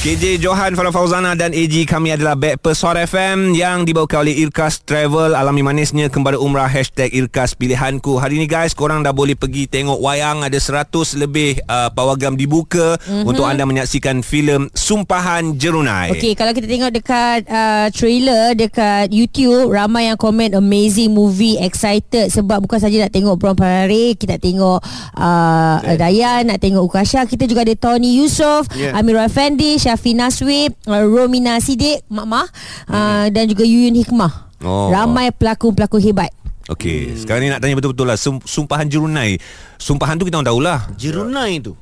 [0.00, 4.80] KJ Johan Farah Fauzana dan AG kami adalah Backpast Hot FM yang dibawakan oleh Irkas
[4.80, 5.36] Travel.
[5.36, 8.16] Alami manisnya kembali umrah hashtag Irkas Pilihanku.
[8.16, 10.40] Hari ni guys korang dah boleh pergi tengok wayang.
[10.40, 10.56] Ada
[10.88, 13.28] 100 lebih uh, pawagam dibuka mm-hmm.
[13.28, 16.16] untuk anda menyaksikan filem Sumpahan Jerunai.
[16.16, 22.32] Okey, kalau kita tengok dekat uh, trailer dekat YouTube, ramai yang komen amazing movie, excited.
[22.32, 24.80] Sebab bukan saja nak tengok Bron Parare, kita tengok
[25.20, 28.96] uh, Dayan, nak tengok Ukasha, kita juga ada Tony Yusof, yeah.
[28.96, 32.46] Amirul Effendi, Syafi Naswib, uh, Romina Sidik, Mak Mah
[32.86, 34.54] uh, dan juga Yuyun Hikmah.
[34.62, 34.86] Oh.
[34.94, 36.30] Ramai pelakon-pelakon hebat.
[36.70, 37.26] Okey, hmm.
[37.26, 39.42] sekarang ni nak tanya betul-betul lah Sum- Sumpahan Jerunai
[39.74, 41.74] Sumpahan tu kita orang tahulah Jerunai tu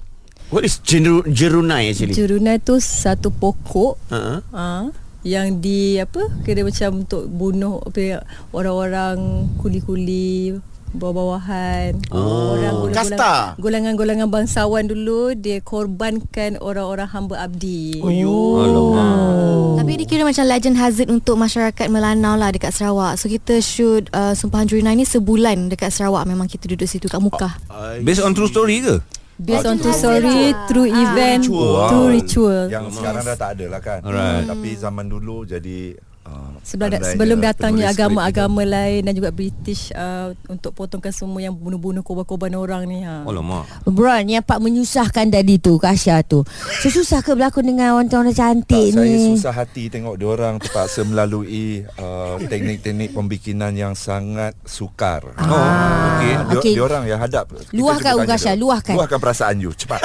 [0.48, 2.16] What is jeru, jerunai actually?
[2.16, 4.40] Jerunai tu satu pokok uh-huh.
[4.48, 4.88] uh,
[5.28, 8.24] yang di apa kira macam untuk bunuh apa
[8.56, 10.56] orang-orang kuli-kuli
[10.90, 13.54] bawah-bawahan Oh, orang kasta.
[13.56, 18.00] golongan-golongan bangsawan dulu dia korbankan orang-orang hamba abdi.
[18.00, 18.36] Oh, yo.
[18.58, 19.78] Alamak.
[19.78, 23.16] Tapi dia kira macam legend hazard untuk masyarakat Melanau lah dekat Sarawak.
[23.16, 26.24] So kita shoot uh, Sumpahan Jurina ni sebulan dekat Sarawak.
[26.24, 27.56] Memang kita duduk situ kat Mukah.
[28.00, 28.96] Based on true story ke?
[29.38, 31.86] Based on true story, true event, Ritual.
[31.86, 32.64] true ritual.
[32.66, 34.50] Yang sekarang dah tak ada lah kan Alright.
[34.50, 35.94] Tapi zaman dulu jadi
[36.28, 41.40] uh, Sebelum, da- sebelum datangnya penulis agama-agama lain dan juga British uh, untuk potongkan semua
[41.40, 43.08] yang bunuh-bunuh korban-korban orang ni.
[43.08, 43.24] Ha.
[43.24, 46.44] Alamak Bron, yang pak menyusahkan tadi tu, Kasha tu.
[46.84, 49.16] Susah ke berlakon dengan orang-orang cantik tak, ni?
[49.16, 55.24] saya susah hati tengok diorang terpaksa melalui uh, teknik-teknik pembikinan yang sangat sukar.
[55.40, 55.48] Ah.
[55.48, 56.32] Oh, okey.
[56.36, 56.74] Ah, dia, Okey.
[56.76, 57.48] diorang yang hadap.
[57.48, 58.52] Kita Luahkan, dia.
[58.60, 58.94] luahkan.
[58.94, 60.00] Luahkan perasaan you, cepat.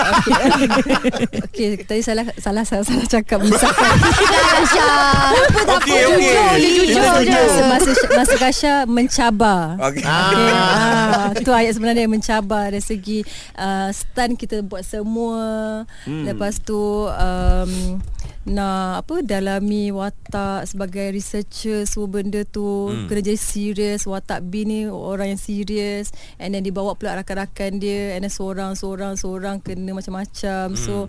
[1.51, 3.95] Okey, tadi salah salah salah, salah cakap menyusahkan.
[4.53, 4.91] Kasha.
[5.33, 6.12] Apa tak apa, okey.
[6.17, 7.41] Jujur, dia jujur je.
[7.69, 9.79] masa masa Kasha mencabar.
[9.79, 10.03] Okey.
[10.03, 13.25] Okay, ah, tu ayat sebenarnya yang mencabar dari segi
[13.57, 15.83] uh, stand kita buat semua.
[16.05, 16.25] Hmm.
[16.27, 18.01] Lepas tu um,
[18.43, 23.07] nak apa dalami watak sebagai researcher semua benda tu hmm.
[23.07, 26.11] kena jadi serius watak B ni orang yang serius
[26.43, 30.79] and then dibawa pula rakan-rakan dia and then seorang seorang seorang kena macam-macam hmm.
[30.79, 31.07] so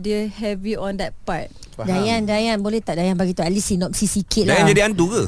[0.00, 1.46] dia heavy on that part
[1.78, 4.54] Dayan, Dayan, boleh tak Dayan bagi tu at least sinopsis sikit lah.
[4.54, 5.22] Dan jadi hantu ke?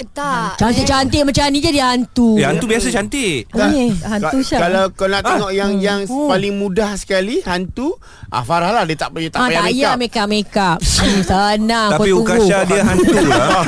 [0.00, 0.56] Tak.
[0.56, 2.34] Cantik-cantik macam ni jadi hantu.
[2.34, 3.92] Eh hantu biasa cantik Oh, ni.
[3.92, 7.96] hantu Syah Kalau kau nak tengok yang yang paling mudah sekali hantu,
[8.28, 10.00] ah Farah lah dia tak payah tak Ah, payah tak payah make up.
[10.00, 10.78] make up, make up.
[11.00, 11.88] Hmm, senang.
[11.90, 12.22] Tapi kau tunggu.
[12.22, 13.60] Ukasha dia hantu lah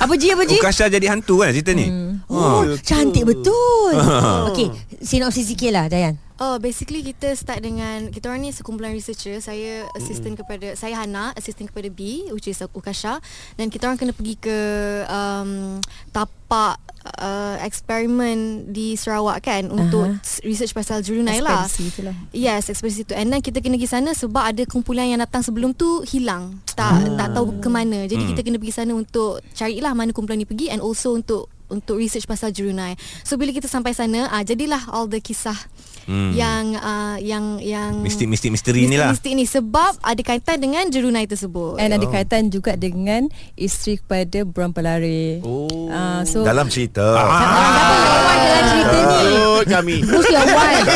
[0.00, 0.56] Apa Ji, apa Ji?
[0.56, 1.86] Ukasha jadi hantu kan cerita ni
[2.26, 3.92] Oh, cantik betul.
[4.50, 4.68] Okey,
[5.00, 6.16] sinopsis sikit lah Dayan.
[6.42, 9.38] Oh, basically kita start dengan kita orang ni sekumpulan researcher.
[9.38, 13.22] Saya assistant kepada saya Hana, assistant kepada B which is Ukasha
[13.54, 14.58] dan kita orang kena pergi ke
[15.06, 15.78] um,
[16.10, 16.82] tapak
[17.22, 20.42] uh, eksperimen di Sarawak kan untuk Aha.
[20.42, 21.70] research pasal jurunai lah.
[22.02, 22.16] Lah.
[22.34, 23.14] Yes, ekspedisi tu.
[23.14, 26.58] And then kita kena pergi sana sebab ada kumpulan yang datang sebelum tu hilang.
[26.74, 28.10] Tak tak tahu ke mana.
[28.10, 31.98] Jadi kita kena pergi sana untuk carilah mana kumpulan ni pergi and also untuk untuk
[31.98, 32.94] research pasal jurunai.
[33.22, 35.56] So bila kita sampai sana, ah jadilah all the kisah
[36.04, 36.36] Hmm.
[36.36, 41.24] yang uh, yang yang Mistik-mistik misteri ni lah Mistik ni sebab ada kaitan dengan jurunai
[41.24, 41.80] tersebut.
[41.80, 45.40] And ada kaitan juga dengan isteri kepada Bron Pelare.
[45.40, 45.88] Oh.
[45.88, 47.00] Uh, so Dalam cerita.
[47.16, 49.32] Dalam cerita ni.
[49.64, 49.96] Kami.
[50.04, 50.88] Who's your wife?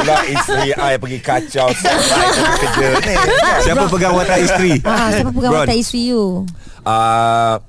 [0.00, 3.14] Pula isteri I pergi kacau kerja ni
[3.68, 4.72] Siapa pegang watak isteri?
[4.80, 6.48] Ah, siapa pegang watak isteri you?
[6.88, 7.60] uh,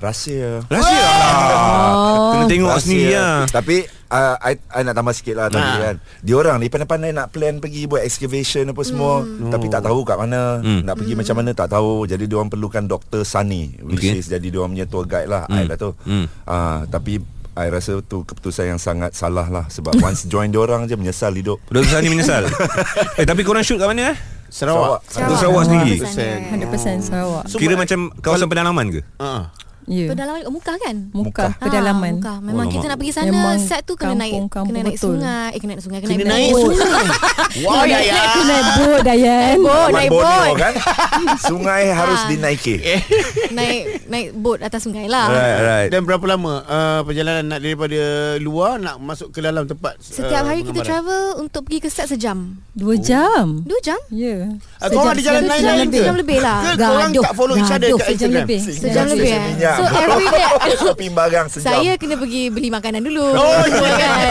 [0.00, 1.92] Rahsia Rahsia lah
[2.32, 2.80] Kena tengok Rahsia.
[2.82, 3.76] sendiri lah Tapi
[4.08, 5.76] uh, I, I nak tambah sikit lah tadi Ha.
[5.78, 10.16] kan Diorang ni pandai-pandai nak plan pergi buat excavation apa semua Tapi tak tahu kat
[10.16, 10.80] mana Hmm.
[10.82, 13.22] Nak pergi macam mana tak tahu Jadi diorang perlukan Dr.
[13.22, 14.16] Sunny Which Okay.
[14.16, 16.24] is jadi diorang punya tour guide lah I lah tu Hmm.
[16.42, 17.20] Ah, Tapi
[17.52, 21.60] I rasa tu keputusan yang sangat salah lah Sebab once join diorang je menyesal hidup
[21.66, 21.84] Dr.
[21.90, 22.48] Sani menyesal
[23.20, 24.16] Eh tapi korang shoot kat mana eh?
[24.48, 25.06] Sarawak.
[25.06, 25.94] Sarawak, Sarawak sendiri?
[26.02, 26.58] Sana.
[26.58, 27.44] 100% Sarawak.
[27.46, 29.00] So, Kira ma- macam kawasan pedalaman ke?
[29.14, 29.54] Ah.
[29.54, 29.69] Ya.
[29.82, 30.08] Yeah.
[30.08, 30.96] Pedalaman kat muka kan?
[31.10, 32.12] Muka Ah, pedalaman.
[32.16, 32.34] Muka.
[32.38, 35.06] Memang Oh, kita nak pergi sana Memang set tu kena naik kampung-kampung kena naik betul.
[35.16, 36.62] sungai, eh kena naik sungai, kena, Kena naik naik boat.
[36.70, 37.06] sungai.
[37.64, 38.22] Wah, ya ya.
[38.30, 39.54] Kena naik boat Dayan.
[39.56, 40.54] Boat, Buat naik boat.
[40.56, 40.72] kan
[41.48, 42.28] Sungai harus Ah.
[42.28, 42.74] dinaiki
[43.56, 45.26] naik naik boat atas sungai lah.
[45.28, 48.00] Right, right Dan berapa lama uh, perjalanan nak daripada
[48.38, 52.06] luar nak masuk ke dalam tempat Setiap uh, hari kita travel untuk pergi ke set
[52.06, 52.58] sejam.
[52.72, 53.62] Dua jam.
[53.62, 53.98] Dua jam?
[54.10, 54.54] Ya.
[54.76, 55.90] Ah, korang ada jalan Sejam- lain sejam lain lebih.
[55.90, 56.00] ke?
[56.00, 56.58] Sejam lebih lah.
[56.60, 57.22] Ke korang Gaduh.
[57.22, 58.38] tak follow each other kat Sejam Instagram?
[58.38, 58.58] lebih.
[58.62, 59.32] Sejam lebih
[59.78, 59.90] minyak.
[59.90, 60.44] So every day
[60.80, 63.26] Shopping barang sejam saya kena pergi beli makanan dulu.
[63.36, 64.30] Oh, Semua kan.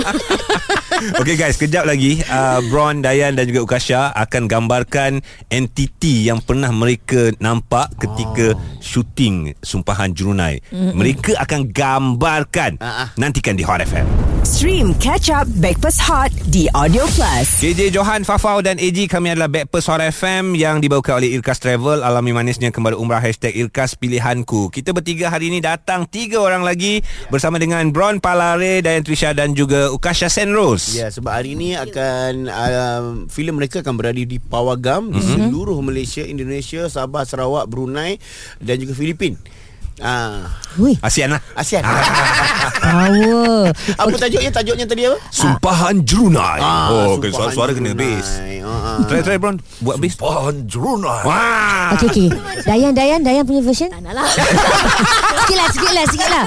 [1.00, 6.68] Okay guys, kejap lagi uh, Bron, Dayan dan juga Ukasha akan gambarkan entiti yang pernah
[6.68, 8.60] mereka nampak ketika oh.
[8.84, 10.60] syuting Sumpahan Jurunai.
[10.60, 10.92] Mm-hmm.
[10.92, 12.76] Mereka akan gambarkan.
[12.84, 13.08] Ah.
[13.16, 14.04] Nantikan di Hot FM.
[14.44, 17.48] Stream Catch Up Backpass Hot di Audio Plus.
[17.60, 22.04] KJ Johan, Fafau dan AG kami adalah Backpers Hot FM yang dibawakan oleh Irkas Travel
[22.04, 23.96] alami manisnya kembali umrah hashtag Irkas
[24.50, 24.74] Pilihanku.
[24.74, 26.98] Kita bertiga hari ini datang tiga orang lagi
[27.30, 30.98] bersama dengan Bron Palare, Dayan Trisha dan juga Ukasha Senrose.
[30.98, 36.26] Ya, sebab hari ini akan um, filem mereka akan berada di Pawagam di seluruh Malaysia,
[36.26, 38.18] Indonesia, Sabah, Sarawak, Brunei
[38.58, 39.38] dan juga Filipin.
[40.00, 40.48] Ah,
[40.80, 41.40] Wih, Asian lah.
[41.58, 41.82] ASEAN.
[42.84, 43.68] power.
[43.74, 44.50] apa tajuknya?
[44.54, 45.18] Tajuknya tadi apa?
[45.28, 46.56] Sumpahan Jurunai.
[46.62, 48.28] Ah, oh, kena Sumpahan suara, suara kena bass.
[48.64, 48.98] Ah, ah.
[49.04, 50.14] Try try Bron, buat bass.
[50.16, 51.22] Sumpahan Jurunai.
[51.26, 51.92] Wah.
[51.98, 52.28] Okey, okey.
[52.64, 53.90] Dayan, Dayan, Dayan punya version.
[53.90, 54.26] Tak nak lah
[55.40, 56.44] sikit lah, sikit lah, sikit lah.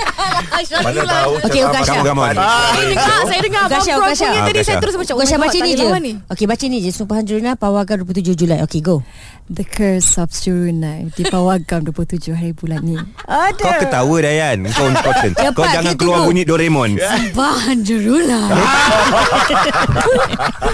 [0.81, 1.93] Mana tahu Ukasha.
[1.99, 2.21] Kamu.
[2.23, 2.71] Hari Ah.
[2.73, 4.27] Saya dengar Saya dengar Ukasha, Ukasha.
[4.31, 5.85] punya Ah, tadi Saya terus macam my baca ni je.
[6.31, 6.89] Okey, baca ni je.
[6.95, 8.63] Sumpahan Juruna Pawagan 27 Julai.
[8.63, 9.03] Okey, go.
[9.51, 12.95] The Curse of Jurunai di Pawagam 27 hari bulan ni.
[13.43, 13.59] Ada.
[13.59, 14.57] Kau ketawa Dayan.
[14.69, 15.31] Kau important.
[15.33, 16.27] Cepat, Kau jangan keluar tengok.
[16.27, 16.89] bunyi Doraemon.
[17.33, 18.39] Bahan jerula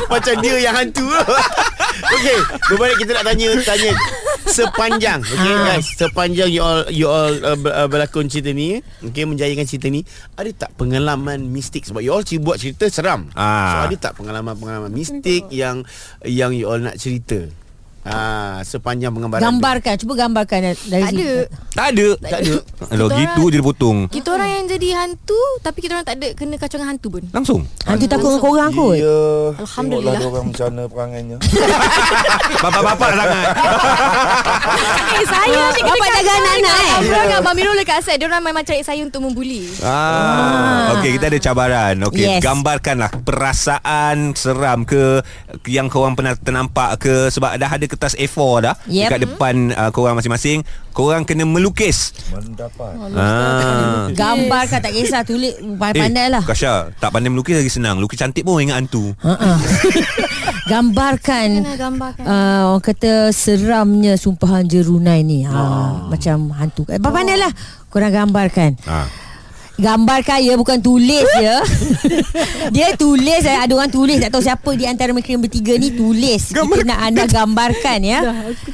[0.10, 1.06] Macam dia yang hantu.
[2.10, 3.92] Okey Berbalik kita nak tanya Tanya
[4.46, 5.20] Sepanjang.
[5.20, 5.64] Okay Ah.
[5.68, 10.02] guys Sepanjang you all You all uh, uh, berlakon cerita ni Okay menjayakan cerita ni
[10.34, 11.84] Ada tak pengalaman mistik?
[11.84, 13.28] Sebab you all ci- buat cerita seram.
[13.34, 13.84] Ah.
[13.84, 15.86] So ada tak pengalaman-pengalaman mistik Yang
[16.24, 17.46] Yang you all nak cerita
[18.02, 19.46] Ah, sepanjang penggambaran tu?
[19.46, 21.32] Gambarkan, cuba gambarkan dari Tak ada.
[21.70, 22.08] Tak ada.
[22.18, 22.56] Tak ada.
[22.90, 26.28] Kalau gitu je dia potong Kita orang yang jadi hantu Tapi kita orang tak ada
[26.32, 27.24] Kena kacau dengan hantu pun.
[27.30, 27.62] Langsung.
[27.84, 28.96] Hantu takut dengan korang kot.
[28.96, 29.20] Ya
[29.58, 30.14] Alhamdulillah.
[30.16, 31.38] Tengoklah orang macam mana perangainya
[32.64, 33.48] Bapak-bapak sangat.
[35.10, 36.90] Eh saya ni kena Bapak jaga anak-anak eh.
[36.90, 39.68] Abang dengan Abang Mirul dekat set Dia orang memang cari saya untuk membuli.
[39.82, 41.96] Ah, Okey kita ada cabaran.
[42.06, 42.44] Okey Yes.
[42.44, 45.24] gambarkanlah perasaan seram ke
[45.66, 49.10] yang korang pernah ternampak ke sebab dah ada kertas A4 dah Yep.
[49.10, 50.62] dekat depan uh, korang masing-masing.
[50.90, 52.14] Korang kena melukis.
[52.30, 54.08] Mendapat Ah.
[54.12, 56.44] Gambarkan tak kisah tulis pandai-pandai lah.
[56.44, 57.98] Kasha, tak pandai melukis lagi senang.
[57.98, 59.12] Lukis cantik pun ingat hantu.
[60.70, 67.42] Gambarkan Kena gambarkan uh, Orang kata Seramnya Sumpahan Jerunai ni ha, Macam hantu eh, Pandai
[67.42, 67.50] lah
[67.90, 69.29] Korang gambarkan Ha.
[69.80, 71.64] Gambarkan ya Bukan tulis ya.
[72.70, 74.20] Dia tulis eh, Ada orang tulis.
[74.20, 76.52] Tak tahu siapa Di antara mereka yang bertiga ni Tulis.
[76.52, 78.20] Kita nak anda gambarkan ya.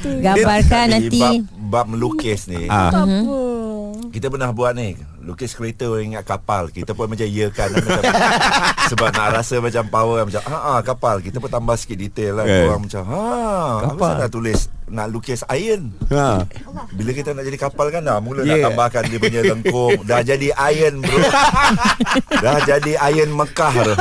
[0.02, 1.18] Gambarkan nanti.
[1.18, 2.66] bab, bab melukis ni.
[2.66, 2.90] Ah.
[4.10, 6.70] Kita pernah buat ni Lukis kereta orang ingat kapal.
[6.70, 7.66] Kita pun macam ya kan.
[7.68, 7.98] Macam,
[8.94, 11.18] Sebab nak rasa macam power Macam ha, ha kapal.
[11.18, 12.46] Kita pun tambah sikit detail lah.
[12.46, 12.64] Eh.
[12.64, 13.26] Orang macam ha
[13.84, 14.12] Kapal.
[14.16, 15.90] nak tulis Nak lukis iron?
[16.08, 16.46] Ha.
[16.94, 18.62] Bila kita nak jadi kapal kan dah Mula Yeah.
[18.62, 20.06] nak tambahkan dia punya lengkung.
[20.06, 21.18] Dah jadi iron bro.
[22.46, 23.94] Dah jadi iron Mekah tu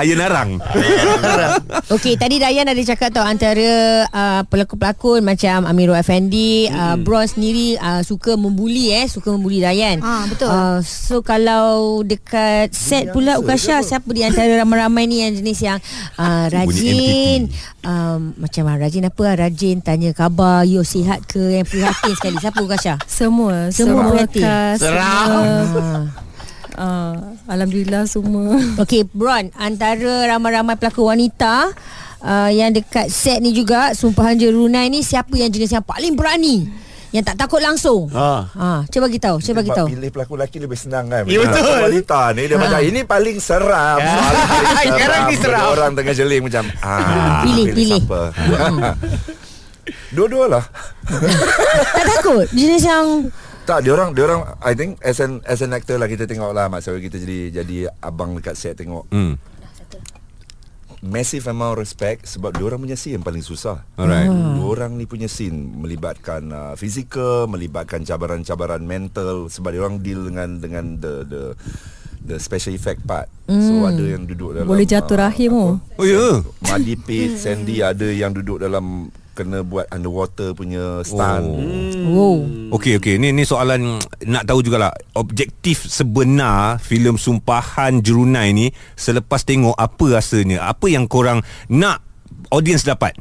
[0.00, 0.50] Ayah narang.
[1.94, 7.76] Okey, tadi Dayan ada cakap tau antara uh, pelakon-pelakon macam Amirul Effendi, uh, Bron sendiri
[7.76, 10.00] uh, suka membuli eh, suka membuli Dayan.
[10.00, 10.48] Ah, betul.
[10.48, 15.78] Uh, so kalau dekat set pula Ukasha siapa di antara ramai-ramai ni yang jenis yang
[16.16, 17.52] uh, rajin
[17.84, 22.40] um, macam ah, rajin apa ah, rajin tanya khabar, yo sihat ke yang prihatin sekali.
[22.40, 22.96] Siapa Ukasha?
[23.04, 24.40] Semua Semua semua berhati.
[26.80, 31.68] Uh, Alhamdulillah semua Okey, Bron, antara ramai-ramai pelakon wanita
[32.18, 36.88] uh, yang dekat set ni juga Sumpahan Jerunai ni siapa yang jenis yang paling berani?
[37.10, 38.06] Yang tak takut langsung.
[38.14, 38.46] Ah.
[38.54, 39.90] Ha, cuba bagi tahu, cuba bagi tahu.
[39.90, 41.58] Pilih pelakon lelaki lebih senang kan Ya, betul.
[41.58, 44.14] Pelakon wanita ni Dia macam Ini paling seram Ya.
[44.78, 45.66] Paling Sekarang ni Bila seram.
[45.74, 47.98] Orang tengah jeling macam ah, Pilih, pilih.
[47.98, 48.22] siapa
[50.14, 50.64] Dua-dua lah
[51.90, 52.46] Tak takut?
[52.54, 53.26] Jenis yang
[53.70, 56.50] Tak, dia orang dia orang I think as an as an actor lah kita tengok
[56.50, 59.38] lah maksudnya kita jadi jadi abang dekat set tengok Hmm.
[61.06, 63.86] massive amount respect sebab dia orang punya scene yang paling susah.
[63.96, 64.28] Alright.
[64.28, 70.26] Dua orang ni punya scene melibatkan uh, fizikal, melibatkan cabaran-cabaran mental sebab dia orang deal
[70.28, 71.42] dengan dengan the the
[72.26, 73.32] the special effect part.
[73.48, 73.64] Mm.
[73.64, 75.74] So ada yang duduk dalam Boleh jatuh rahim apa, oh.
[75.96, 76.44] Oh ya.
[76.68, 81.46] Muddy pit, Sandy ada yang duduk dalam kena buat underwater punya stunt.
[81.46, 81.58] Oh.
[82.10, 82.38] Wow.
[82.76, 83.16] Okey okey.
[83.16, 84.92] Ni ni soalan nak tahu jugalah.
[85.16, 90.68] Objektif sebenar filem Sumpahan Jerunai ni selepas tengok apa rasanya?
[90.68, 92.02] Apa yang korang nak
[92.50, 93.14] audience dapat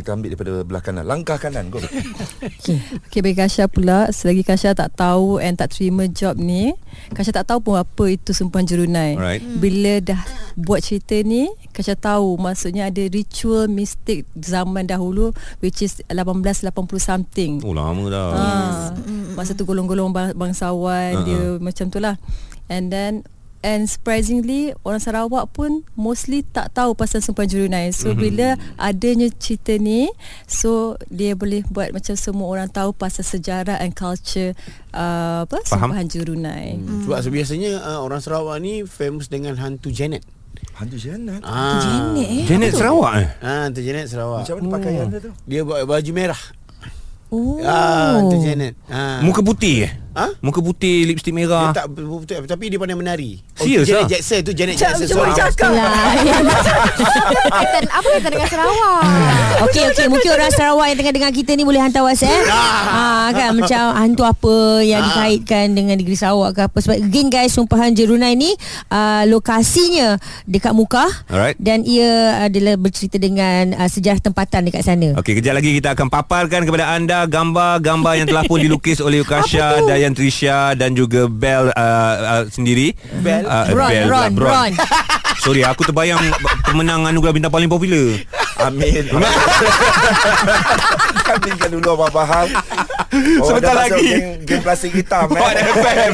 [0.00, 1.04] Kita ambil daripada belah kanan.
[1.04, 1.76] Langkah kanan go.
[3.06, 4.08] Okay bagi Kasha pula.
[4.08, 6.72] Selagi Kasha tak tahu And tak terima job ni
[7.10, 9.14] Kasha tak tahu pun Apa itu Sumpahan Jerunai.
[9.14, 9.42] Alright.
[9.42, 10.20] Bila dah
[10.56, 17.60] Buat cerita ni Kasha tahu Maksudnya ada ritual Mistik Zaman dahulu Which is 1880 something.
[17.60, 18.28] Oh lama dah.
[18.30, 18.86] Ah,
[19.34, 22.16] masa tu golong-golong bang- bangsawan Ah, dia macam tu lah.
[22.66, 23.26] And then
[23.60, 28.16] And surprisingly Orang Sarawak pun Mostly tak tahu Pasal Sumpah Jurunai So mm-hmm.
[28.18, 30.08] bila Adanya cerita ni
[30.44, 34.56] So Dia boleh buat Macam semua orang tahu Pasal sejarah And culture
[34.90, 35.92] uh, Apa Faham.
[35.92, 37.04] Sumpahan Jurunai Hmm.
[37.04, 40.24] Sebab sebiasanya uh, orang Sarawak ni famous dengan hantu Janet.
[40.74, 41.84] Hantu Janet Ah.
[42.16, 44.42] Janet eh Janet Sarawak eh Ah, hantu Janet Sarawak.
[44.42, 46.40] Macam mana pakaian dia tu Dia buat baju merah.
[47.28, 48.74] Oh Ah, hantu Janet.
[48.88, 49.20] Ah.
[49.20, 50.26] Muka putih eh Ha?
[50.42, 53.38] Muka putih Lipstick Dia merah tak betul tapi dia pandai menari.
[53.54, 54.08] Serius Janet ah?
[54.10, 55.06] Jackson tu Janet Jackson.
[55.06, 55.30] Sorry.
[55.30, 55.90] cakap lah
[57.50, 59.02] kaitan apa kaitan dengan Sarawak?
[59.70, 62.48] Okey okey mungkin orang Sarawak yang tengah dengar kita ni boleh hantar WhatsApp.
[62.50, 67.54] Ah kan macam hantu apa yang dikaitkan dengan negeri Sarawak ke apa sebab again guys
[67.54, 68.50] sumpahan Jerunai ni
[68.90, 71.54] uh, lokasinya dekat Mukah Alright.
[71.60, 75.14] dan ia adalah bercerita dengan uh, sejarah tempatan dekat sana.
[75.20, 79.78] Okey, kejap lagi kita akan paparkan kepada anda gambar-gambar yang telah pun dilukis oleh Ukasha,
[80.00, 82.96] Dayan Trisha dan juga Bel uh, uh, sendiri.
[83.20, 83.44] Bel?
[83.44, 84.72] Uh, Ron, Bel pula, Ron, Ron.
[85.44, 86.20] Sorry, aku terbayang
[86.64, 88.16] pemenang anugerah bintang paling popular.
[88.60, 89.08] Amin
[91.24, 92.48] Kan tinggal dulu Abang Bahang
[93.40, 94.04] oh, Sebentar lagi.
[94.04, 95.64] Game, game plastik hitam eh.
[95.80, 96.12] FM.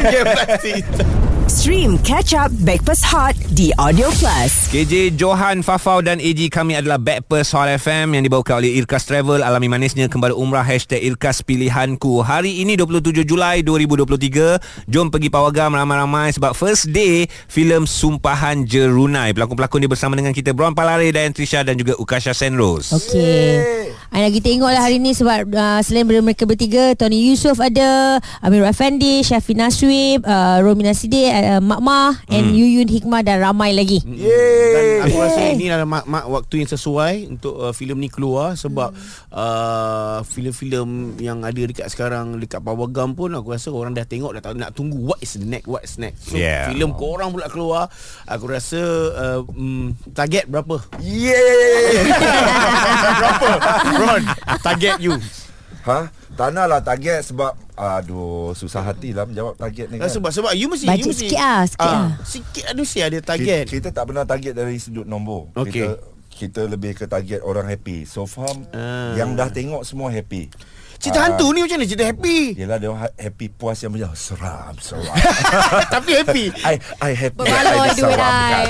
[1.56, 4.68] Stream Catch Up Backpass Hot di Audio Plus.
[4.68, 9.40] KJ Johan Fafau dan AG kami adalah Backpers Hot FM yang dibawakan oleh Irkas Travel.
[9.40, 12.20] Alami manisnya kembali umrah hashtag Irkas Pilihanku.
[12.20, 19.32] Hari ini 27 Julai 2023 jom pergi pawagam ramai-ramai sebab first day filem Sumpahan Jerunai.
[19.32, 22.92] Pelakon-pelakon dia bersama dengan kita Bron Palare dan Trisha dan juga Ukasha Senrose.
[22.92, 23.96] Okey.
[24.16, 28.64] I lagi tengoklah hari ni sebab uh, selain daripada mereka bertiga, Tony Yusof ada, Amir
[28.64, 34.00] Effendi, Syafi Naswib, uh, Romina Sidek, uh, Mak Mah and Yuyun Hikmah dan ramai lagi.
[34.04, 38.08] Yeay Dan aku rasa ini adalah mak, mak waktu yang sesuai untuk uh, filem ni
[38.08, 38.94] keluar sebab
[39.30, 44.42] uh, filem-filem yang ada dekat sekarang dekat Pawagam pun aku rasa orang dah tengok dah
[44.42, 46.30] tahu nak tunggu what is next what is next.
[46.30, 46.68] So Yeah.
[46.70, 47.88] filem korang pula keluar
[48.28, 48.80] aku rasa
[49.12, 50.78] uh, mm, target berapa?
[51.02, 52.06] Yeay
[53.20, 53.48] berapa?
[53.98, 54.22] Ron,
[54.62, 55.16] target you.
[55.86, 56.10] Ha?
[56.36, 60.30] Tak nak lah target sebab Aduh Susah hati lah Menjawab target ni Uh, kan sebab
[60.30, 62.08] sebab you mesti Baca you mesti sikit ah, sikit ah.
[62.22, 63.64] Sikit ada mesti ada kita, target.
[63.68, 65.84] kita tak pernah target dari sudut nombor Okey.
[65.84, 65.88] Kita
[66.28, 69.12] kita lebih ke target orang happy So faham Ah.
[69.14, 70.48] Yang dah tengok semua happy
[70.96, 71.24] Cerita Ah.
[71.28, 72.56] hantu ni macam mana cerita happy?
[72.56, 75.12] Yelah dia orang ha- happy puas yang macam Seram Seram
[75.94, 76.44] Tapi happy.
[76.72, 78.66] I, I happy Berbaloi I duit diseramkan.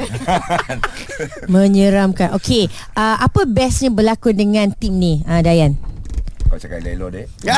[1.52, 2.28] Menyeramkan.
[2.34, 5.78] Okey, uh, apa bestnya berlakon dengan tim ni, uh, Dayan?
[6.56, 7.26] Kau cakap elok dek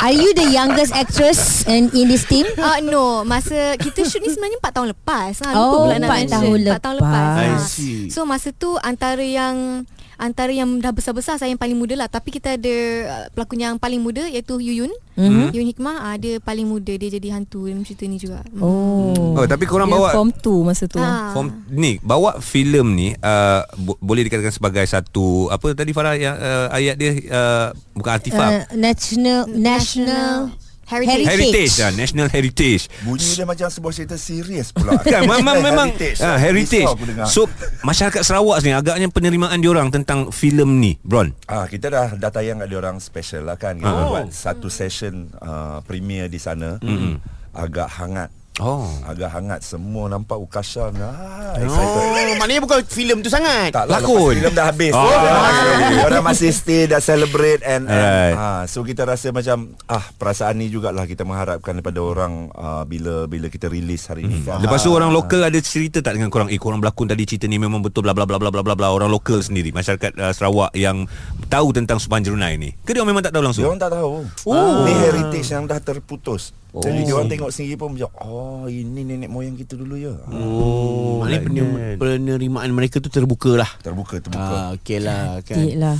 [0.00, 2.48] Are you the youngest actress in, in this team?
[2.56, 5.32] Uh, no, masa kita shoot ni sebenarnya 4 tahun lepas.
[5.38, 6.32] Ha, lupa Oh, pula nak empat mention.
[6.32, 7.12] tahun Empat tahun lepas.
[7.12, 7.36] lepas.
[7.36, 7.60] I Ha.
[7.60, 8.08] see.
[8.08, 9.84] So masa tu antara yang
[10.22, 12.74] antara yang dah besar-besar saya yang paling muda lah tapi kita ada
[13.04, 14.94] uh, pelakon yang paling muda iaitu Yuyun.
[15.12, 15.50] Mm-hmm.
[15.50, 18.40] Yuyun Hikmah uh, dia paling muda dia jadi hantu dalam cerita ni juga.
[18.48, 18.62] Mm.
[18.62, 19.34] Oh.
[19.34, 21.32] Oh, tapi korang Dia bawa form 2 masa tu Ah.
[21.32, 26.32] Form ni bawa filem ni uh, bo- boleh dikatakan sebagai satu apa tadi Farah yang
[26.32, 30.52] uh, ayat dia uh, bukan artifak Uh, national National
[30.92, 31.24] Heritage.
[31.24, 36.20] heritage ah national heritage Bunyi dia macam sebuah cerita serius pula kan memang memang Heritage
[36.20, 36.88] ah, heritage
[37.24, 37.48] so
[37.80, 42.60] masyarakat Sarawak ni agaknya penerimaan diorang tentang filem ni Bron Ah kita dah dah tayang
[42.60, 43.76] kat orang special lah kan.
[43.76, 44.08] Kita Ah.
[44.08, 46.80] buat satu session uh, premiere di sana.
[46.80, 47.14] Mm-hmm.
[47.52, 48.30] Agak hangat.
[48.60, 52.00] Oh Agak hangat semua nampak Ukasha ah, excited.
[52.04, 53.72] Oh, maknanya bukan filem tu sangat.
[53.72, 54.36] Tak lah Lakon.
[54.36, 54.92] filem dah habis.
[54.92, 55.00] Oh.
[55.00, 56.04] Oh.
[56.04, 58.36] Orang masih stay dah celebrate and, and Alright.
[58.36, 63.24] ah, so kita rasa macam ah perasaan ni jugalah kita mengharapkan daripada orang ah, bila
[63.24, 64.60] bila kita release hari ni kan.
[64.60, 67.56] Lepas tu orang lokal ada cerita tak dengan korang Eh korang berlakon tadi cerita ni
[67.56, 70.74] memang betul bla bla bla bla bla bla bla Orang lokal sendiri Masyarakat uh, Sarawak
[70.74, 71.06] yang
[71.46, 73.64] tahu tentang Sumpahan Jerunai ni Ke dia memang tak tahu Dia langsung?
[73.64, 74.12] orang tak tahu.
[74.44, 74.84] Oh.
[74.84, 76.52] Ni heritage yang dah terputus.
[76.72, 76.80] Oh.
[76.80, 80.16] Jadi dia orang tengok sendiri pun macam oh ini nenek moyang kita dulu ya.
[80.32, 83.70] Oh Maknanya like pener- penerimaan mereka tu terbuka lah.
[83.84, 84.56] Terbuka terbuka.
[84.56, 85.56] Ah, okey lah kan.
[85.60, 85.96] Okey lah.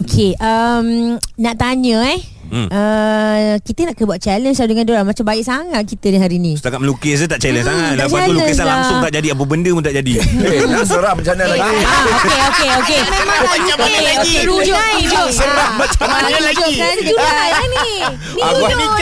[0.00, 0.88] Okey, um,
[1.36, 2.20] nak tanya eh.
[2.46, 2.68] Hmm.
[2.68, 3.26] Uh,
[3.60, 6.54] kita nak ke buat challenge lah dengan diorang Macam baik sangat kita ni hari ni
[6.54, 8.70] Setakat melukis je tak challenge Hmm, sangat tak Lepas tu lukisan lah.
[8.72, 10.12] langsung tak jadi Apa benda pun tak jadi
[10.46, 11.74] Eh, nak seram macam mana lagi?
[11.82, 13.00] Ah, okey okey okey.
[13.04, 14.34] Memang lah Macam mana lagi?
[14.40, 15.28] tunjuk tunjuk.
[15.32, 16.72] Seram macam mana Ah, lagi?
[16.76, 16.94] tunjukkan.
[17.18, 17.94] lah ni.
[18.36, 18.40] Ni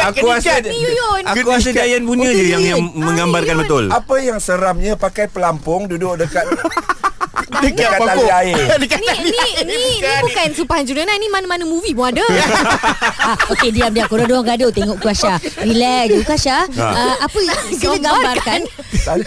[0.02, 0.80] Aku, rasa Ni.
[1.26, 2.96] Aku rasa Dayan punya je yang, yang Yuyun.
[2.98, 6.48] menggambarkan Ah, betul Apa yang seramnya pakai pelampung duduk dekat
[7.54, 8.76] Dekat tali air.
[8.76, 9.62] Dekat Ni tali ni air.
[9.62, 12.20] ni ni bukan Sumpahan Jurana ni mana-mana movie pun ada.
[12.20, 17.38] ah, Okey diam diam Korang orang gaduh Tengok Ukasha Relax je Ukasha uh, Apa
[17.80, 18.60] Sila gambarkan
[19.04, 19.24] Tali,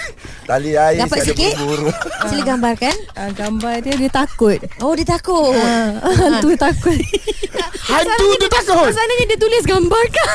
[0.47, 1.53] tali air Dapat sikit.
[2.29, 5.53] Sila gambarkan uh, Gambar dia Dia takut Oh dia takut
[6.03, 6.97] Hantu takut
[7.87, 8.91] Hantu tu takut.
[8.91, 10.29] Masalahnya dia tulis gambar kan.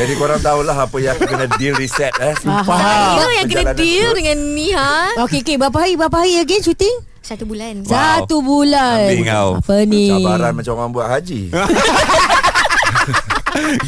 [0.00, 2.32] Jadi korang tahulah apa yang aku kena deal reset eh.
[2.40, 3.20] Faham.
[3.20, 5.56] Itu yang kena deal dengan ni ha Okey, okey.
[5.60, 5.94] Berapa hari?
[6.00, 7.11] Berapa hari again shooting?
[7.22, 7.90] Satu bulan Wow.
[7.90, 9.06] Satu bulan.
[9.06, 9.48] Ambil kau.
[9.62, 10.10] Apa ni?
[10.10, 11.42] Cabaran macam orang buat haji.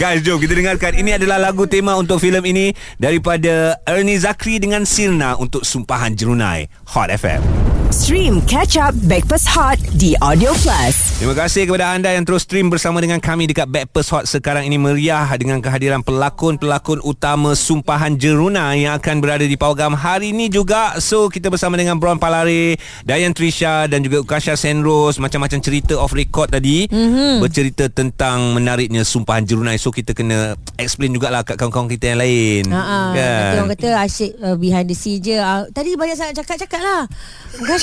[0.00, 0.92] Guys, jom kita dengarkan.
[0.94, 2.66] Ini adalah lagu tema untuk filem ini
[3.00, 6.68] daripada Ernie Zakri dengan Sirna untuk Sumpahan Jerunai.
[6.94, 7.63] Hot FM.
[7.94, 11.14] Stream Catch Up Backpass Hot di Audio Plus.
[11.14, 14.82] Terima kasih kepada anda yang terus stream bersama dengan kami dekat Backpast Hot sekarang ini
[14.82, 20.98] meriah dengan kehadiran pelakon-pelakon utama Sumpahan Jeruna yang akan berada di Pawagam hari ini juga.
[20.98, 22.74] So kita bersama dengan Bron Palare,
[23.06, 27.46] Dayan Trisha dan juga Ukasha Senros macam-macam cerita off record tadi mm-hmm.
[27.46, 29.78] bercerita tentang menariknya Sumpahan Jerunai.
[29.78, 32.74] So kita kena explain jugalah kat kawan-kawan kita yang lain.
[32.74, 33.08] Ha ah.
[33.14, 33.50] Kan?
[33.62, 35.38] Orang kata asyik uh, behind the scene je.
[35.38, 37.06] Uh, tadi banyak sangat cakap-cakap lah.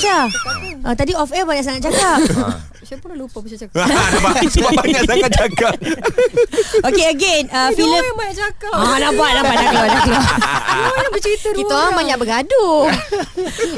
[0.02, 0.26] Kasha.
[0.82, 2.18] Uh, tadi off air banyak sangat cakap.
[2.82, 3.86] Saya pun dah lupa apa saya cakap.
[3.86, 4.34] Nampak?
[4.50, 5.74] Sebab banyak sangat cakap.
[6.90, 7.46] okay again.
[7.46, 8.74] Uh, orang yang banyak cakap.
[8.74, 10.24] Ah nampak nampak dah keluar dah keluar.
[10.98, 12.80] Yang bercerita Kita orang banyak bergaduh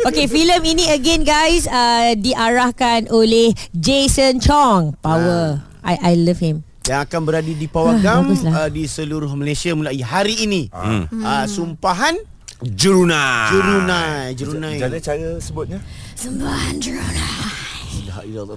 [0.08, 4.96] Okay, filem ini again guys uh, diarahkan oleh Jason Chong.
[4.98, 5.60] Power.
[5.84, 6.64] I I love him.
[6.84, 8.52] yang akan berada di Pawagam Ah, baguslah.
[8.56, 10.72] uh, di seluruh Malaysia mulai hari ini.
[10.72, 11.08] Hmm.
[11.12, 12.16] Uh, sumpahan
[12.66, 13.50] Jerunai.
[13.50, 14.74] Jerunai, Jerunai.
[14.78, 15.78] Jadi cara sebutnya?
[16.14, 17.28] Sembahan Jerona
[18.04, 18.54] La ilaha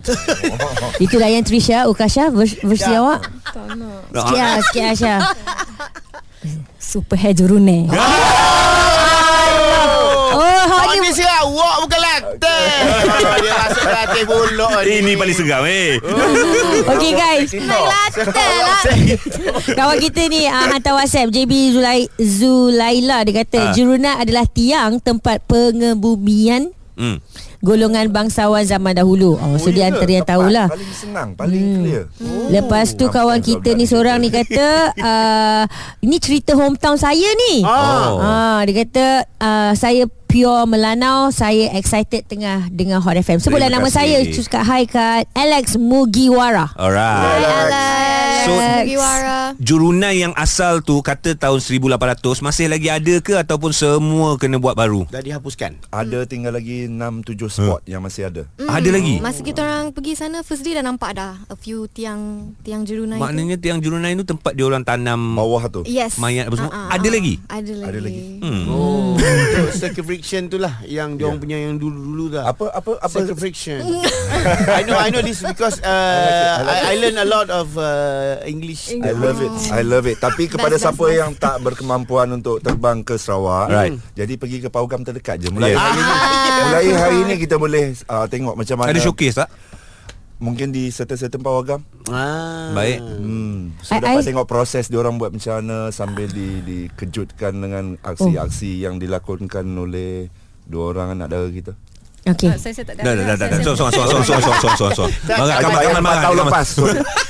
[1.04, 3.26] Itu Dayan Trisha, Ukasha vers- versi awak.
[3.48, 4.08] Tak nak.
[4.12, 5.16] Sikit lah, sikit Asha.
[6.78, 7.90] Super hair jurune.
[7.90, 7.98] Oh,
[10.38, 12.57] Oh, hari ni siap awak bukan latih.
[13.44, 14.70] Dia rasa latih buluk.
[14.82, 15.98] Ini paling seram eh.
[16.94, 18.82] Okay guys Latih lah
[19.78, 23.74] Kawan kita ni uh, Hantar whatsapp JB Zulai, Zulaila Dia kata Ah.
[23.74, 27.22] Juruna adalah tiang Tempat pengebumian Hmm.
[27.60, 32.04] Golongan bangsawan zaman dahulu oh, So ya dia antara yang tahulah Paling senang, paling clear.
[32.18, 32.50] Oh.
[32.50, 35.64] Lepas tu kawan kita ni seorang ni kata uh,
[36.00, 38.18] Ini cerita hometown saya ni Oh.
[38.18, 39.06] Ah, dia kata
[39.38, 43.42] uh, saya pure Melanau, saya excited tengah dengar Hot FM.
[43.42, 46.78] Sebutlah nama saya, cakap hi kat Alex Mugiwara.
[46.78, 47.42] Alright.
[47.42, 53.74] Alex So, Mugiwara Jurunai yang asal tu kata tahun 1800 masih lagi ada ke ataupun
[53.74, 55.10] semua kena buat baru?
[55.10, 55.82] Dah dihapuskan.
[55.90, 58.46] Ada tinggal lagi 6-7 spot yang masih ada.
[58.62, 58.70] Hmm.
[58.70, 59.18] Ada lagi?
[59.18, 63.18] Masa kita orang pergi sana First day dah nampak dah A few tiang Tiang jerunai
[63.18, 65.82] Maknanya tiang Jurunai tu tempat dia orang tanam Bawah tu.
[65.90, 66.72] Yes mayat apa semua.
[66.78, 67.42] Ah, Ada lagi?
[67.50, 68.22] Ada lagi Ada lagi.
[68.46, 68.64] Hmm.
[68.70, 69.18] Oh,
[69.88, 72.52] untuk circumflexion tu lah yang dia orang punya yang dulu-dulu dah.
[72.52, 73.80] Apa apa apa Circumflexion.
[74.80, 78.92] I know I know this because uh, I, I learn a lot of uh, English.
[78.92, 79.56] I love it.
[79.72, 80.20] I love it.
[80.20, 83.96] Tapi kepada siapa yang tak berkemampuan untuk terbang ke Sarawak, Right.
[84.14, 85.48] Jadi pergi ke Pawagam terdekat je.
[85.50, 85.80] Mulai Yes.
[85.80, 86.14] hari ni,
[86.58, 88.90] mulai hari ni kita boleh uh, tengok macam mana.
[88.92, 89.50] Ada showcase tak?
[90.38, 91.82] Mungkin di certain-certain Pawagam.
[92.14, 92.70] Ah.
[92.78, 93.02] Baik.
[93.02, 93.74] Hmm.
[93.82, 97.98] So I- dapat I- tengok proses dia orang buat macam mana sambil di dikejutkan dengan
[98.06, 100.30] aksi-aksi yang dilakonkan oleh
[100.70, 101.74] dua orang anak dara kita.
[102.28, 102.50] Okey.
[102.60, 103.04] Saya saya tak dah.
[103.04, 103.48] Dah dah dah.
[103.64, 105.12] Suang suang suang suang suang suang suang.
[105.40, 106.32] Marah kamar kamar marah.
[106.36, 106.68] Lepas.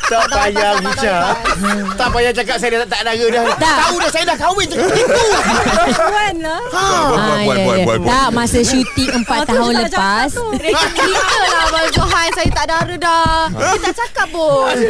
[0.07, 1.31] Tak payah bicara.
[1.99, 3.43] Tak payah cakap saya dah tak ada dah.
[3.60, 5.13] Tahu dah saya dah kahwin cakap gitu.
[5.99, 6.62] Tuan lah.
[6.71, 6.86] Ha.
[8.07, 10.31] Tak masa syuting 4 tahun lepas.
[10.31, 13.51] Kita lah Abang Johan saya tak ada dah.
[13.51, 13.67] Ha.
[13.75, 14.75] Kita cakap pun.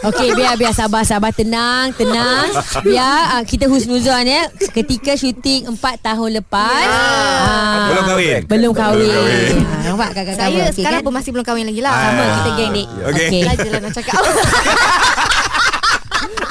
[0.00, 2.50] Ah, Okey biar biar sabar sabar tenang tenang.
[2.82, 4.48] Biar ah, kita husnuzon ya.
[4.72, 6.82] Ketika syuting 4 tahun lepas.
[6.82, 6.98] Ya.
[6.98, 7.86] Ah.
[7.94, 8.40] Belum kahwin.
[8.50, 8.89] Belum kahwin.
[8.92, 9.54] Kahwin.
[9.60, 11.06] Ah, nampak kakak Saya kawan sekarang kan?
[11.06, 12.28] pun masih belum kahwin lagi lah sama Ah.
[12.36, 12.86] kita geng dik.
[12.86, 13.06] Okey.
[13.08, 13.40] Okey.
[13.42, 14.14] Belajar lah nak cakap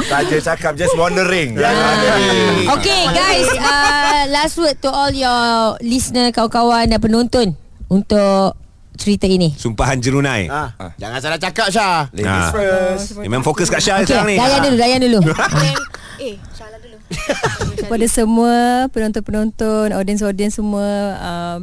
[0.01, 1.53] Saja cakap just wondering.
[1.55, 1.69] Ah.
[2.01, 2.73] Ya.
[2.73, 5.41] Okay guys uh, Last word to all your
[5.79, 7.47] Listener kawan-kawan Dan penonton
[7.87, 8.57] Untuk
[8.95, 10.49] Cerita ini Sumpahan Jerunai.
[10.49, 12.09] Ah, jangan salah cakap Syah.
[12.11, 12.51] Ladies Ah.
[12.51, 13.15] first.
[13.17, 14.35] Memang fokus kat Syah Okay sekarang ni.
[14.35, 15.19] Dayan dulu Dayan dulu
[16.25, 16.97] Eh Syahlah dulu
[17.79, 18.53] Kepada semua
[18.89, 21.59] penonton-penonton, audiens-audiens semua um,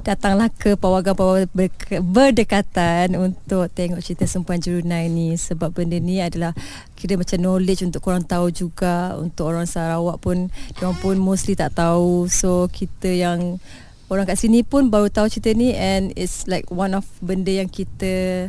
[0.00, 5.36] datanglah ke pawagam-pawagam ber- berdekatan untuk tengok cerita Sempuan Jerunai ni.
[5.36, 6.56] Sebab benda ni adalah
[6.96, 9.16] kira macam knowledge untuk korang tahu juga.
[9.16, 12.26] Untuk orang Sarawak pun diorang pun mostly tak tahu.
[12.28, 13.62] So kita yang
[14.10, 15.72] orang kat sini pun baru tahu cerita ni.
[15.76, 18.48] And it's like one of benda yang kita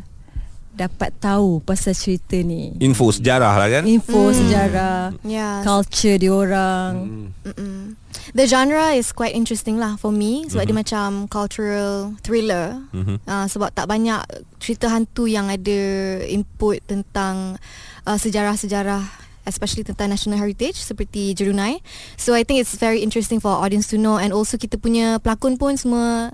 [0.82, 3.84] dapat tahu pasal cerita ni Info sejarah lah kan?
[3.86, 7.94] info sejarah Yeah culture diorang Mm-mm.
[8.32, 10.52] The genre is quite interesting lah for me sebab Mhm.
[10.52, 10.68] mm-hmm.
[10.68, 11.92] dia macam cultural
[12.22, 12.80] thriller.
[12.92, 13.16] Mhm.
[13.24, 14.22] Uh, sebab tak banyak
[14.58, 15.82] cerita hantu yang ada
[16.26, 17.58] input tentang
[18.04, 19.02] uh, sejarah-sejarah
[19.42, 21.82] especially tentang national heritage seperti Jerunai.
[22.14, 25.58] So I think it's very interesting for audience to know and also kita punya pelakon
[25.58, 26.30] pun semua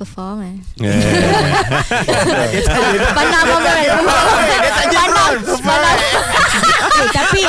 [0.00, 0.56] perform eh.
[0.80, 0.96] Yeah.
[3.16, 3.78] Pandang apa Pandang
[5.60, 5.96] Pandang
[7.00, 7.40] eh, tapi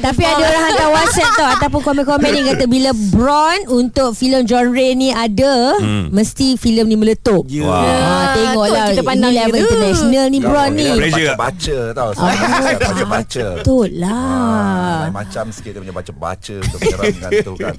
[0.00, 4.86] tapi ada orang hantar WhatsApp tau ataupun komen-komen ni kata bila Bron untuk filem genre
[4.92, 6.10] ni ada, Hmm.
[6.10, 7.44] mesti filem ni meletup.
[7.46, 7.62] Ya.
[7.64, 7.80] Wah.
[7.80, 10.88] Ah, tengoklah tu kita pandang Ini level dia international ni Bron ni.
[10.90, 11.26] Pressure.
[11.30, 12.32] Baca-baca tau Ah,
[12.80, 14.96] Baca-baca Betul Ah, lah.
[15.02, 17.74] lain macam sikit dia punya baca-baca Untuk menyerangkan tu kan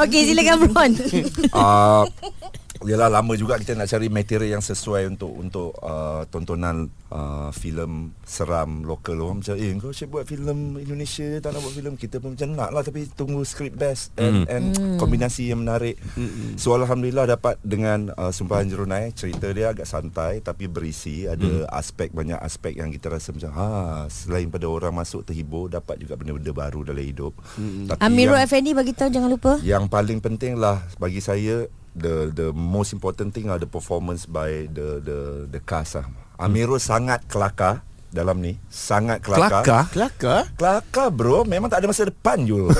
[0.00, 0.90] Okey silakan Bron.
[1.52, 2.02] uh,
[2.84, 8.12] Yelah lama juga kita nak cari material yang sesuai untuk untuk uh, tontonan uh, filem
[8.28, 9.16] seram lokal.
[9.24, 12.52] Orang macam eh kau asyik buat filem Indonesia tak nak buat filem kita pun macam
[12.52, 15.96] nak lah tapi tunggu script best and, and kombinasi yang menarik.
[16.60, 21.24] So alhamdulillah dapat dengan uh, Sumpahan Jerunai cerita dia agak santai tapi berisi.
[21.24, 23.68] Ada aspek banyak aspek yang kita rasa macam ha
[24.12, 27.32] selain pada orang masuk terhibur dapat juga benda-benda baru dalam hidup.
[27.88, 29.56] Tapi Amirul Effendi bagi tahu jangan lupa.
[29.64, 34.66] yang paling penting lah bagi saya the the most important thing are the performance by
[34.68, 36.06] the the the cast lah.
[36.36, 36.90] Amirul hmm.
[36.90, 39.66] sangat kelakar dalam ni, sangat kelakar.
[39.66, 39.82] Kelakar?
[39.90, 40.42] Kelakar?
[40.54, 42.70] Kelakar bro, memang tak ada masa depan Jul.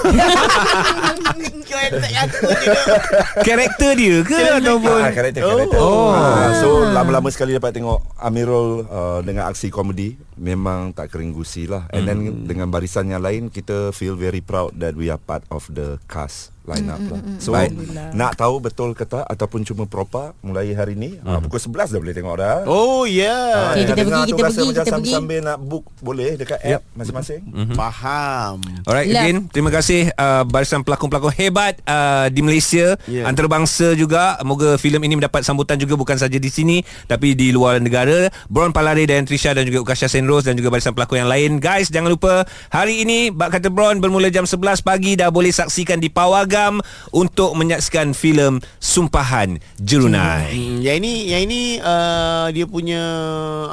[3.43, 5.75] Karakter dia ke ataupun Ah, karakter karakter.
[5.83, 6.15] Oh.
[6.15, 11.67] Ah, so lama-lama sekali dapat tengok Amirul uh, dengan aksi komedi memang tak kering gusi
[11.67, 11.91] lah.
[11.91, 15.67] And then dengan barisan yang lain kita feel very proud that we are part of
[15.67, 17.21] the cast line up lah.
[17.39, 17.77] So Baik.
[18.13, 22.01] nak tahu betul ke tak ataupun cuma propa mulai hari ni ah, pukul 11 dah
[22.01, 22.57] boleh tengok dah.
[22.65, 23.31] Oh ya.
[23.31, 25.13] Ah, Okey, yang kita pergi, tu kita pergi, kita pergi.
[25.13, 27.41] Sambil nak book boleh dekat app masing-masing.
[27.75, 28.57] Faham.
[28.85, 29.21] Alright Love.
[29.21, 33.29] again Terima kasih uh, Barisan pelakon-pelakon hebat uh, Di Malaysia Yeah.
[33.29, 37.77] Antarabangsa juga Moga filem ini mendapat sambutan juga Bukan saja di sini Tapi di luar
[37.79, 41.51] negara Bron Palare dan Trisha Dan juga Ukasha Senros Dan juga barisan pelakon yang lain
[41.61, 46.01] Guys jangan lupa Hari ini Bak Kata Bron Bermula jam 11 pagi Dah boleh saksikan
[46.01, 46.09] di
[46.55, 46.79] Pawagam
[47.11, 53.03] Untuk menyaksikan filem Sumpahan Jerunai Hmm, yang ini yang ini uh, dia punya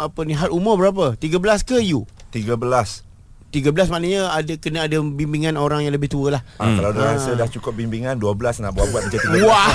[0.01, 1.13] apa ni had umur berapa?
[1.13, 2.09] 13 ke you?
[2.33, 3.10] 13
[3.51, 6.41] 13 maknanya ada kena ada bimbingan orang yang lebih tua lah.
[6.55, 9.43] Ah, kalau dia rasa dah cukup bimbingan 12 nak buat-buat macam 13.
[9.43, 9.69] Wah.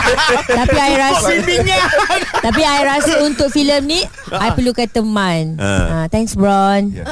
[0.60, 1.88] Tapi I rasa bimbingan.
[2.44, 5.56] Tapi I rasa untuk filem ni I perlukan teman.
[5.56, 6.04] Ah.
[6.04, 6.92] Ah, thanks Bron.
[6.92, 7.04] Ya.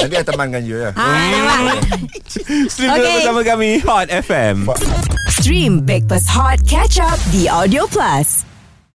[0.00, 0.90] Nanti saya temankan you ya.
[0.96, 1.76] Ah, nampak?
[2.72, 3.04] Stream Okay.
[3.04, 3.14] okay.
[3.20, 4.56] bersama kami Hot FM
[5.30, 8.49] Stream Breakfast Hot Catch Up di Audio Plus.